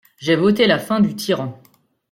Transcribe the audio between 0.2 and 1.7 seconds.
voté la fin du tyran.